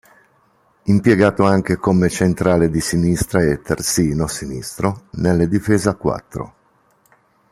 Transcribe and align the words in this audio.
Impiegato 0.85 1.45
anche 1.45 1.75
come 1.77 2.09
centrale 2.09 2.71
di 2.71 2.79
sinistra 2.81 3.43
e 3.43 3.61
terzino 3.61 4.25
sinistro 4.25 5.09
nelle 5.11 5.47
difese 5.47 5.89
a 5.89 5.93
quattro. 5.95 6.55